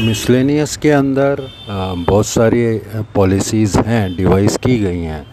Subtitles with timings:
[0.00, 2.60] Miscellaneous के अंदर बहुत सारी
[3.14, 5.24] पॉलिसीज़ हैं डिवाइस की गई हैं।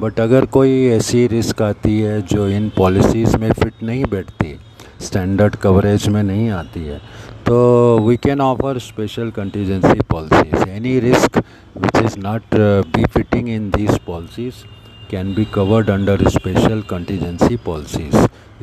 [0.00, 4.54] बट अगर कोई ऐसी रिस्क आती है जो इन पॉलिसीज़ में फ़िट नहीं बैठती
[5.00, 6.98] स्टैंडर्ड कवरेज में नहीं आती है
[7.46, 7.58] तो
[7.98, 11.38] we can offer special contingency policies any risk
[11.76, 12.56] which is not
[12.96, 14.64] be fitting in these policies
[15.10, 18.16] can be covered under special contingency policies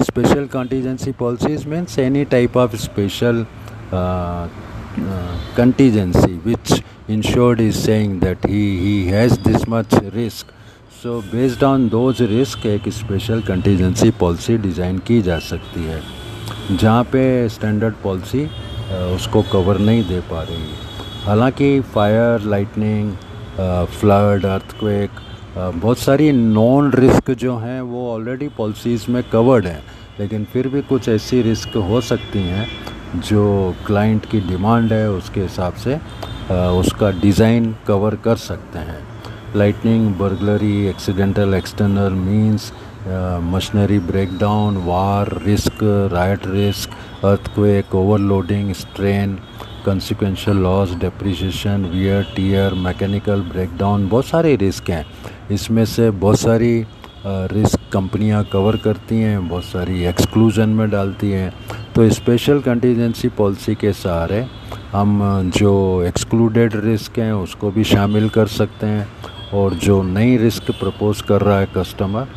[0.03, 2.75] special contingency policies means any type of
[3.91, 4.70] uh,
[5.55, 10.47] contingency which insured is saying that he, he has this much risk.
[11.01, 16.01] So based on those risk एक special contingency policy design की जा सकती है
[16.71, 18.45] जहाँ पे standard policy
[19.15, 23.11] उसको cover नहीं दे पा रही है। हालाँकि फायर लाइटनिंग
[23.99, 25.09] फ्लड अर्थक्वेक
[25.57, 29.83] बहुत सारी नॉन रिस्क जो हैं वो ऑलरेडी पॉलिसीज़ में कवर्ड हैं।
[30.19, 32.67] लेकिन फिर भी कुछ ऐसी रिस्क हो सकती हैं
[33.17, 35.95] जो क्लाइंट की डिमांड है, उसके हिसाब से
[36.79, 38.99] उसका डिज़ाइन कवर कर सकते हैं।
[39.55, 42.71] Lightning, burglary, accidental, external means
[43.43, 45.79] machinery breakdown, war, risk
[46.13, 46.89] riot risk,
[47.25, 49.37] earthquake, overloading, strain
[49.85, 55.05] consequential loss, depreciation, wear, tear, mechanical breakdown, बहुत सारे रिस्क हैं।
[55.51, 56.85] इसमें से बहुत सारी
[57.25, 61.53] रिस्क कंपनियाँ कवर करती हैं, बहुत सारी एक्सक्लूजन में डालती हैं।
[61.95, 64.45] तो स्पेशल कंटीजेंसी पॉलिसी के सहारे
[64.91, 65.71] हम जो
[66.03, 69.07] एक्सक्लूडेड रिस्क हैं, उसको भी शामिल कर सकते हैं
[69.53, 72.27] और जो नई रिस्क प्रपोज कर रहा है कस्टमर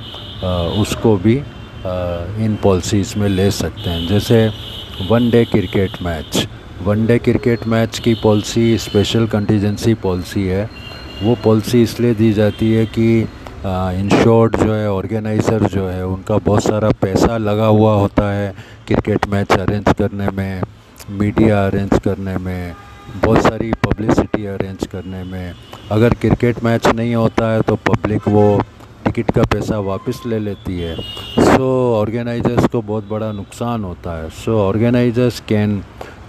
[0.81, 1.35] उसको भी
[2.45, 4.47] इन पॉलिसीज़ में ले सकते हैं। जैसे
[5.11, 6.47] one day cricket match
[6.83, 10.69] one day cricket match की पॉलिसी स्पेशल कंटीजेंसी पॉलिसी है।
[11.23, 13.27] वो पॉलिसी इसलिए दी जाती है कि
[13.67, 18.53] इंश्योर्ड जो है ऑर्गेनाइज़र जो है उनका बहुत सारा पैसा लगा हुआ होता है
[18.87, 20.63] क्रिकेट मैच अरेंज करने में
[21.11, 22.75] मीडिया अरेंज करने में
[23.25, 25.55] बहुत सारी पब्लिसिटी अरेंज करने में।
[25.93, 28.45] अगर क्रिकेट मैच नहीं होता है तो पब्लिक वो
[29.05, 34.17] टिकट का पैसा वापस ले लेती है। सो so, ऑर्गेनाइजर्स को बहुत बड़ा नुकसान होता
[34.19, 35.83] है। So organisers can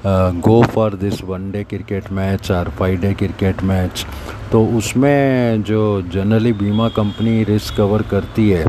[0.08, 4.06] go for this one day cricket match और फाइव डे क्रिकेट मैच
[4.52, 5.80] तो उसमें जो
[6.14, 8.66] जनरली बीमा कंपनी रिस्क कवर करती है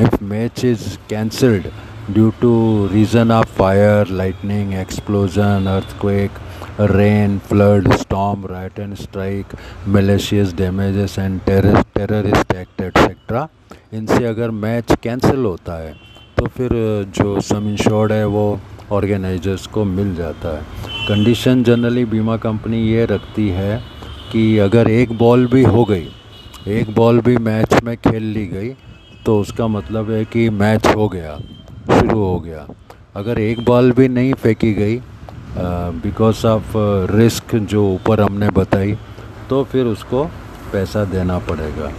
[0.00, 1.66] if match is cancelled
[2.10, 2.52] due to
[2.92, 6.40] reason of fire lightning explosion earthquake
[6.80, 9.54] rain flood storm riot and strike
[9.88, 13.48] malicious damages and terrorist act etcetera
[13.94, 15.94] इनसे अगर match cancel होता है
[16.36, 16.70] तो फिर,
[17.14, 18.44] जो सम इंश्योर्ड है वो
[18.92, 20.62] ऑर्गेनाइजर्स को मिल जाता है।
[21.08, 23.76] कंडीशन जनरली बीमा कंपनी ये रखती है
[24.32, 26.08] कि अगर एक बॉल भी हो गई,
[26.68, 28.68] एक बॉल भी मैच में खेल ली गई
[29.26, 31.38] तो उसका मतलब है कि मैच हो गया,
[31.90, 32.66] शुरू हो गया।
[33.16, 35.00] अगर एक बॉल भी नहीं फेंकी गई
[35.56, 36.72] बिकॉज़ ऑफ़
[37.12, 38.96] रिस्क जो ऊपर हमने बताई
[39.50, 40.24] तो फिर उसको
[40.72, 41.90] पैसा देना पड़ेगा।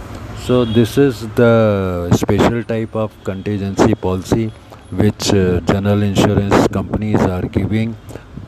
[0.46, 4.46] So this is the special type of contingency policy
[4.92, 7.96] which uh, general insurance companies are giving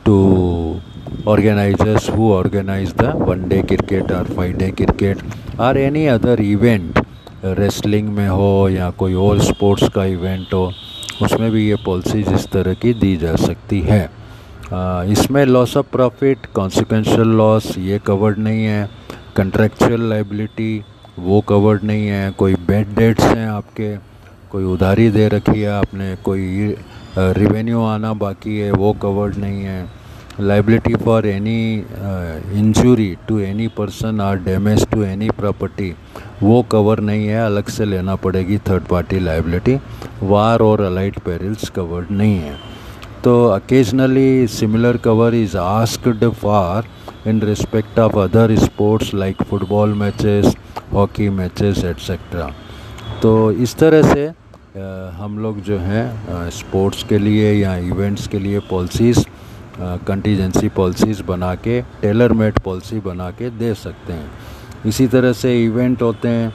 [0.05, 0.79] to
[1.25, 5.21] organizers who organize the one day cricket or five day cricket
[5.59, 7.05] or any other event
[7.55, 10.65] wrestling में हो या कोई और sports का event हो
[11.21, 14.01] उसमें भी ये पॉलिसीज़ इस तरह की दी जा सकती है
[15.11, 18.89] इसमें loss of profit consequential loss ये कवर्ड नहीं है
[19.37, 20.83] कंट्रेक्चुअल लाइबिलिटी
[21.19, 23.95] वो कवर्ड नहीं है कोई बेड डेट्स हैं आपके
[24.55, 26.75] कोई उधारी दे रखी है, आपने कोई
[27.17, 29.87] रिवेन्यू आना बाकी है, वो कवर्ड नहीं है।
[30.39, 31.73] Liability for any
[32.59, 35.91] injury to any person और डैमेज टू एनी प्रॉपर्टी
[36.41, 39.77] वो कवर नहीं है, अलग से लेना पड़ेगी थर्ड पार्टी लाइबिलिटी
[40.23, 42.55] वार और अलाइट पेरिल्स कवर्ड नहीं है।
[43.23, 46.87] तो occasionally similar cover is asked for
[47.27, 50.55] in respect of other sports like football matches
[50.93, 52.51] hockey matches etcetera
[53.21, 54.31] तो इस तरह से
[54.75, 59.19] हम लोग जो हैं स्पोर्ट्स के लिए या इवेंट्स के लिए पॉलिसीज़
[60.07, 64.31] कंटीजेंसी पॉलिसीज़ बना के टेलर मेड पॉलिसी बना के दे सकते हैं।
[64.85, 66.49] इसी तरह से इवेंट होते हैं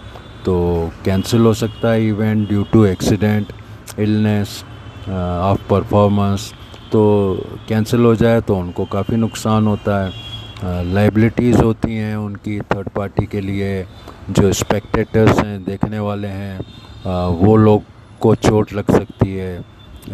[0.44, 0.56] तो
[1.04, 3.52] कैंसिल हो सकता है event due to accident
[3.98, 4.62] illness
[5.08, 6.52] of performance
[6.92, 7.02] तो
[7.68, 13.26] कैंसिल हो जाए तो उनको काफ़ी नुकसान होता है। लाइबिलिटीज़ होती हैं उनकी थर्ड पार्टी
[13.26, 13.84] के लिए
[14.30, 16.58] जो स्पेक्टेटर्स हैं देखने वाले हैं
[17.06, 17.82] आ, वो लोग
[18.20, 19.60] को चोट लग सकती है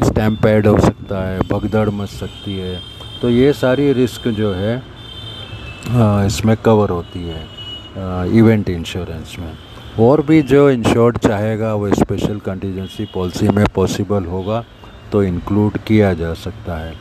[0.03, 2.81] स्टैम्प पैड हो सकता है, भगदड़ मच सकती है।
[3.21, 4.77] तो ये सारी रिस्क जो है
[6.27, 9.53] इसमें कवर होती है इवेंट इंश्योरेंस में।
[10.01, 14.65] और भी जो इंश्योर्ड चाहेगा, वो स्पेशल कंटीजेंसी पॉलिसी में पॉसिबल होगा
[15.13, 16.93] तो इंक्लूड किया जा सकता है।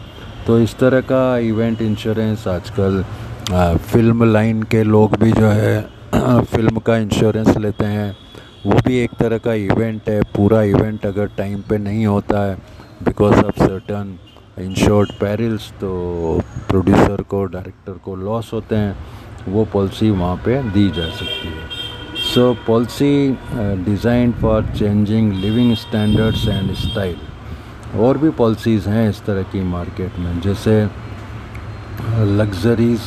[0.48, 3.04] तो इस तरह का इवेंट इंश्योरेंस आजकल
[3.92, 5.82] फ़िल्म लाइन के लोग भी जो है
[6.44, 8.16] फ़िल्म का इंश्योरेंस लेते हैं।
[8.66, 12.56] वो भी एक तरह का इवेंट है। पूरा इवेंट अगर टाइम पे नहीं होता है
[13.04, 14.18] because of certain
[14.60, 15.90] insured perils तो
[16.70, 18.96] प्रोड्यूसर को डायरेक्टर को लॉस होते हैं।
[19.48, 21.68] वो पॉलिसी वहाँ पे दी जा सकती है।
[22.26, 23.38] So policy
[23.86, 30.20] design for changing living standards and style और भी पॉलिसीज़ हैं इस तरह की मार्केट
[30.20, 30.84] में। जैसे
[32.38, 33.02] लग्जरीज़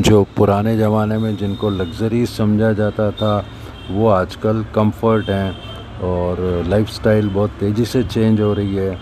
[0.00, 3.38] जो पुराने ज़माने में जिनको लग्जरीज समझा जाता था
[3.90, 8.94] वो आजकल कंफर्ट हैं और लाइफस्टाइल बहुत तेज़ी से चेंज हो रही है।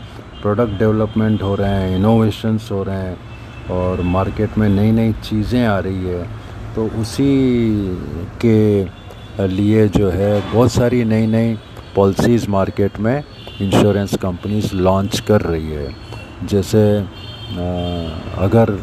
[0.43, 3.17] प्रोडक्ट डेवलपमेंट हो रहे हैं इनोवेशंस हो रहे हैं
[3.71, 6.23] और मार्केट में नई नई चीज़ें आ रही है।
[6.75, 7.33] तो उसी
[8.45, 11.55] के लिए जो है बहुत सारी नई नई
[11.97, 13.23] पॉलिसीज़ मार्केट में
[13.61, 15.89] इंश्योरेंस कंपनीज़ लॉन्च कर रही है।
[16.45, 16.83] जैसे
[18.41, 18.79] अगर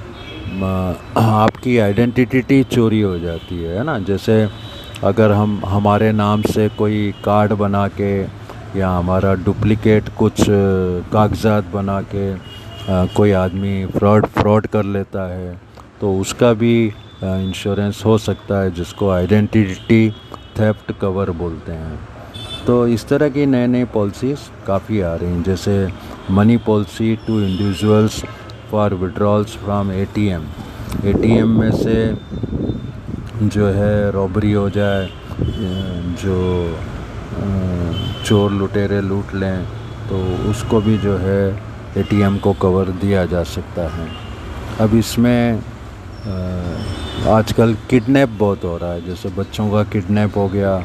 [1.18, 3.98] आपकी आइडेंटिटी चोरी हो जाती है ना?
[4.00, 4.48] जैसे
[5.04, 8.12] अगर हम हमारे नाम से कोई कार्ड बना के
[8.80, 10.46] या हमारा डुप्लिकेट कुछ
[11.14, 15.62] कागजात बना के आ, कोई आदमी फ्रॉड फ्रॉड कर लेता है
[16.02, 20.10] तो उसका भी इंश्योरेंस हो सकता है जिसको आइडेंटिटी
[20.60, 22.00] थेफ्ट कवर बोलते हैं।
[22.68, 25.88] तो इस तरह की नए नए पॉलिसीज़ काफ़ी आ रही हैं जैसे
[26.32, 28.24] money policy to individuals
[28.72, 30.44] for withdrawals from ATM
[31.06, 32.14] ATM में से
[33.44, 35.10] जो है रॉबरी हो जाए
[36.22, 36.38] जो
[38.26, 39.66] चोर लुटेरे लूट लें
[40.10, 41.42] तो उसको भी जो है
[41.98, 44.08] एटीएम को कवर दिया जा सकता है।
[44.80, 45.60] अब इसमें
[47.28, 50.78] आजकल किडनैप बहुत हो रहा है। जैसे बच्चों का किडनैप हो गया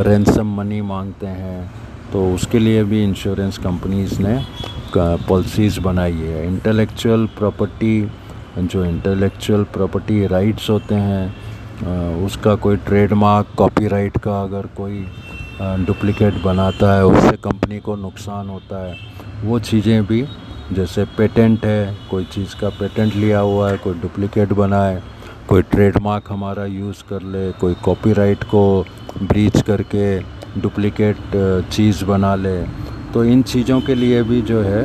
[0.00, 1.70] रेंसम मनी मांगते हैं
[2.12, 4.38] तो उसके लिए भी इंश्योरेंस कंपनीज़ ने
[4.96, 8.10] पॉलिसीज़ बनाई है। इंटेलेक्चुअल प्रॉपर्टी
[8.58, 11.47] जो इंटेलेक्चुअल प्रॉपर्टी राइट्स होते हैं
[12.24, 15.04] उसका कोई ट्रेडमार्क कॉपीराइट का अगर कोई
[15.86, 18.96] डुप्लीकेट बनाता है, उससे कंपनी को नुकसान होता है,
[19.44, 20.24] वो चीज़ें भी,
[20.72, 25.00] जैसे पेटेंट है, कोई चीज़ का पेटेंट लिया हुआ है, कोई डुप्लिकेट बनाए
[25.48, 28.84] कोई ट्रेडमार्क हमारा यूज़ कर ले, कोई कॉपीराइट को
[29.22, 30.18] ब्रीच करके
[30.60, 31.16] डुप्लिकेट
[31.72, 32.60] चीज़ बना ले
[33.14, 34.82] तो इन चीज़ों के लिए भी जो है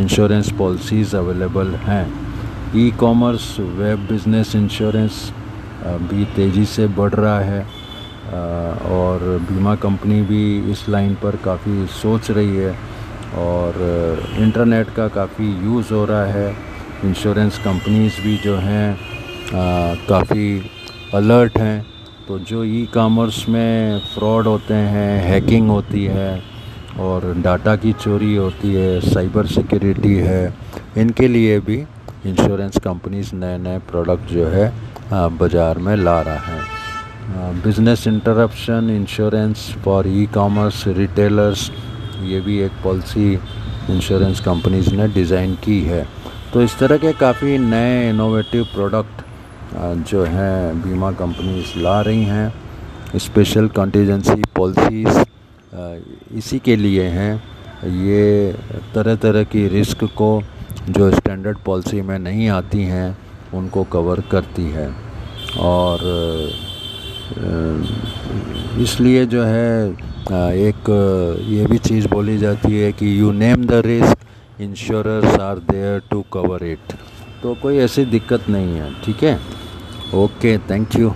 [0.00, 2.06] इंश्योरेंस पॉलिसीज़ अवेलेबल हैं।
[2.76, 5.32] E commerce web business insurance
[6.10, 7.60] भी तेज़ी से बढ़ रहा है
[8.90, 12.74] और बीमा कंपनी भी इस लाइन पर काफ़ी सोच रही है,
[13.36, 13.74] और
[14.38, 16.54] इंटरनेट का काफ़ी यूज़ हो रहा है,
[17.04, 18.96] इंश्योरेंस कंपनीज़ भी जो हैं
[20.08, 20.70] काफ़ी
[21.14, 21.86] अलर्ट हैं
[22.28, 26.42] तो जो ई कॉमर्स में फ्रॉड होते हैं, हैकिंग होती है,
[27.00, 30.54] और डाटा की चोरी होती है, साइबर सिक्योरिटी है,
[30.96, 31.76] इनके लिए भी
[32.26, 34.72] इंश्योरेंस कंपनीज़ नए नए प्रोडक्ट जो है
[35.12, 41.70] बाज़ार में ला रहा है। Business interruption insurance for e commerce retailers
[42.22, 43.32] ये भी एक पॉलिसी
[43.90, 46.06] इंश्योरेंस कंपनीज़ ने डिज़ाइन की है।
[46.52, 49.22] तो इस तरह के काफ़ी नए इनोवेटिव प्रोडक्ट
[50.10, 55.24] जो हैं, बीमा कंपनीज़ ला रही हैं। स्पेशल कंटीजेंसी पॉलिसीज़
[56.38, 57.34] इसी के लिए हैं।
[58.04, 58.52] ये
[58.94, 60.42] तरह तरह की रिस्क को
[60.88, 63.16] जो स्टैंडर्ड पॉलिसी में नहीं आती हैं
[63.54, 64.88] उनको कवर करती है।
[65.60, 66.04] और
[68.82, 70.88] इसलिए जो है एक,
[71.48, 76.24] ये भी चीज़ बोली जाती है कि you name the risk insurers are there to
[76.32, 76.92] cover it
[77.42, 79.38] तो कोई ऐसी दिक्कत नहीं है, ठीक है?
[80.14, 81.12] Okay thank you